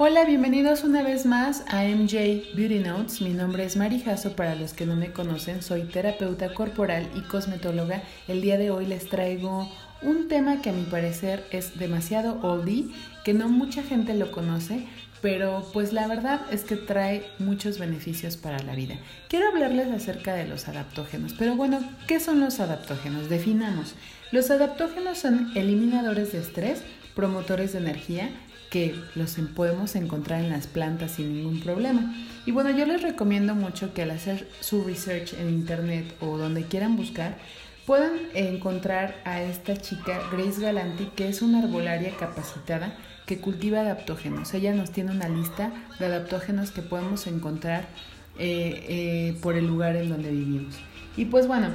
[0.00, 3.20] Hola, bienvenidos una vez más a MJ Beauty Notes.
[3.20, 7.22] Mi nombre es Mari Jasso, para los que no me conocen, soy terapeuta corporal y
[7.22, 8.04] cosmetóloga.
[8.28, 9.68] El día de hoy les traigo
[10.00, 12.84] un tema que a mi parecer es demasiado oldie,
[13.24, 14.86] que no mucha gente lo conoce,
[15.20, 18.94] pero pues la verdad es que trae muchos beneficios para la vida.
[19.28, 23.28] Quiero hablarles acerca de los adaptógenos, pero bueno, ¿qué son los adaptógenos?
[23.28, 23.96] Definamos.
[24.30, 26.82] Los adaptógenos son eliminadores de estrés,
[27.16, 28.30] promotores de energía,
[28.70, 32.14] que los podemos encontrar en las plantas sin ningún problema.
[32.46, 36.64] Y bueno, yo les recomiendo mucho que al hacer su research en internet o donde
[36.64, 37.36] quieran buscar,
[37.86, 42.94] puedan encontrar a esta chica, Grace Galanti, que es una arbolaria capacitada
[43.24, 44.52] que cultiva adaptógenos.
[44.54, 47.88] Ella nos tiene una lista de adaptógenos que podemos encontrar
[48.38, 50.74] eh, eh, por el lugar en donde vivimos.
[51.16, 51.68] Y pues bueno,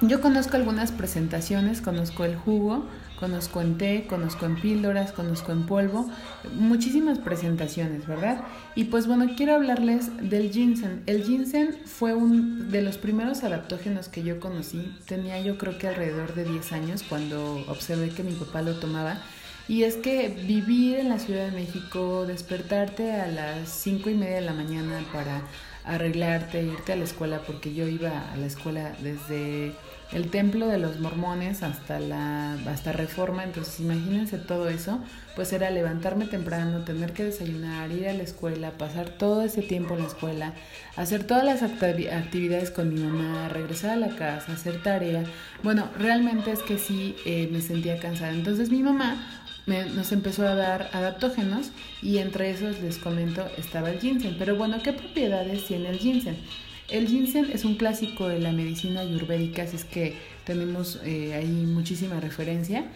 [0.00, 2.86] yo conozco algunas presentaciones, conozco el jugo,
[3.18, 6.08] conozco en té, conozco en píldoras, conozco en polvo,
[6.54, 8.42] muchísimas presentaciones, ¿verdad?
[8.76, 11.02] Y pues bueno, quiero hablarles del ginseng.
[11.06, 15.88] El ginseng fue uno de los primeros adaptógenos que yo conocí, tenía yo creo que
[15.88, 19.18] alrededor de 10 años cuando observé que mi papá lo tomaba.
[19.66, 24.36] Y es que vivir en la Ciudad de México, despertarte a las 5 y media
[24.36, 25.42] de la mañana para
[25.84, 29.72] arreglarte, irte a la escuela, porque yo iba a la escuela desde
[30.12, 33.44] el templo de los mormones hasta la hasta reforma.
[33.44, 35.00] Entonces imagínense todo eso
[35.36, 39.94] pues era levantarme temprano tener que desayunar ir a la escuela pasar todo ese tiempo
[39.94, 40.52] en la escuela
[40.96, 45.24] hacer todas las actividades con mi mamá regresar a la casa hacer tarea.
[45.62, 48.32] Bueno realmente es que sí eh, me sentía cansada.
[48.32, 49.16] Entonces mi mamá
[49.68, 51.70] nos empezó a dar adaptógenos
[52.02, 56.36] y entre esos les comento estaba el ginseng pero bueno qué propiedades tiene el ginseng
[56.88, 61.66] el ginseng es un clásico de la medicina ayurvédica, así es que tenemos eh, ahí
[61.66, 62.86] muchísima referencia.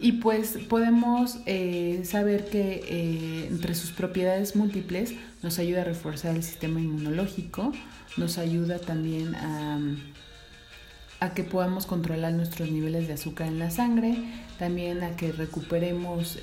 [0.00, 6.34] Y pues podemos eh, saber que eh, entre sus propiedades múltiples nos ayuda a reforzar
[6.34, 7.72] el sistema inmunológico,
[8.16, 9.78] nos ayuda también a,
[11.22, 14.16] a que podamos controlar nuestros niveles de azúcar en la sangre,
[14.58, 16.36] también a que recuperemos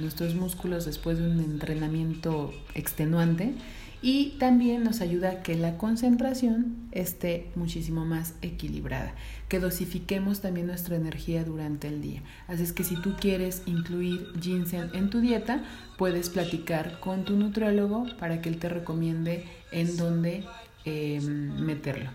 [0.00, 3.52] nuestros músculos después de un entrenamiento extenuante
[4.00, 9.14] y también nos ayuda a que la concentración esté muchísimo más equilibrada,
[9.48, 12.22] que dosifiquemos también nuestra energía durante el día.
[12.48, 15.62] Así es que si tú quieres incluir ginseng en tu dieta,
[15.98, 20.44] puedes platicar con tu nutriólogo para que él te recomiende en dónde
[20.86, 22.08] em, meterlo.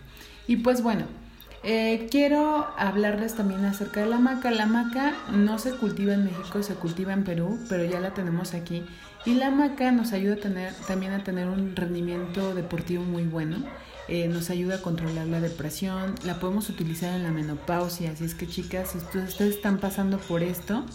[0.47, 1.05] Y pues bueno,
[1.69, 4.51] eh, quiero hablarles también acerca de la maca.
[4.51, 8.53] La maca no se cultiva en México, se cultiva en Perú, pero ya la tenemos
[8.53, 8.85] aquí
[9.25, 13.57] y la maca nos ayuda a tener, también a tener un rendimiento deportivo muy bueno.
[14.07, 18.33] Eh, nos ayuda a controlar la depresión, la podemos utilizar en la menopausia, así es
[18.33, 20.85] que chicas, si ustedes están pasando por esto,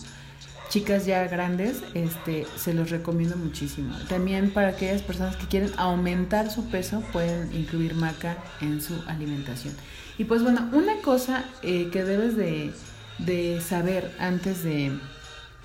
[0.72, 3.94] chicas ya grandes, este, se los recomiendo muchísimo.
[4.08, 9.74] También para aquellas personas que quieren aumentar su peso, pueden incluir maca en su alimentación.
[10.16, 12.72] Y pues bueno, una cosa eh, que debes de,
[13.18, 14.98] de saber antes de,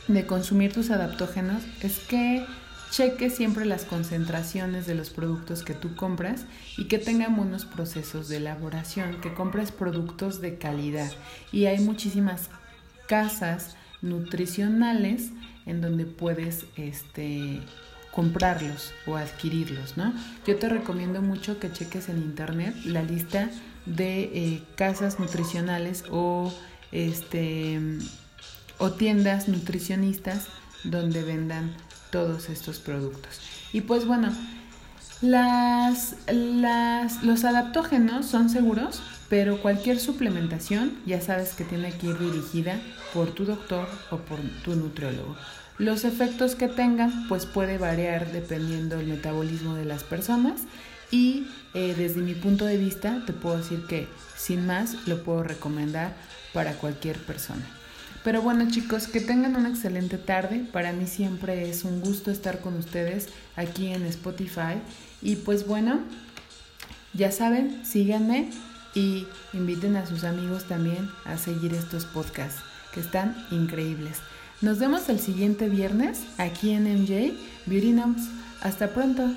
[0.09, 2.45] de consumir tus adaptógenos es que
[2.91, 6.43] cheque siempre las concentraciones de los productos que tú compras
[6.77, 11.13] y que tengan buenos procesos de elaboración, que compres productos de calidad.
[11.53, 12.49] Y hay muchísimas
[13.07, 15.31] casas nutricionales
[15.65, 17.59] en donde puedes este,
[18.11, 20.13] comprarlos o adquirirlos, ¿no?
[20.45, 23.49] Yo te recomiendo mucho que cheques en internet la lista
[23.85, 26.53] de eh, casas nutricionales o
[26.91, 27.79] este
[28.79, 30.47] o tiendas nutricionistas
[30.83, 31.75] donde vendan
[32.11, 33.39] todos estos productos.
[33.73, 34.31] Y pues bueno,
[35.21, 42.19] las, las, los adaptógenos son seguros, pero cualquier suplementación ya sabes que tiene que ir
[42.19, 42.79] dirigida
[43.13, 45.35] por tu doctor o por tu nutriólogo.
[45.77, 50.61] Los efectos que tengan pues puede variar dependiendo del metabolismo de las personas
[51.11, 55.43] y eh, desde mi punto de vista te puedo decir que sin más lo puedo
[55.43, 56.13] recomendar
[56.53, 57.65] para cualquier persona.
[58.23, 60.65] Pero bueno chicos, que tengan una excelente tarde.
[60.71, 64.81] Para mí siempre es un gusto estar con ustedes aquí en Spotify.
[65.21, 66.01] Y pues bueno,
[67.13, 68.49] ya saben, síganme
[68.93, 72.61] y inviten a sus amigos también a seguir estos podcasts
[72.93, 74.17] que están increíbles.
[74.61, 77.33] Nos vemos el siguiente viernes aquí en MJ
[77.67, 78.23] Beauty Notes.
[78.61, 79.29] Hasta pronto.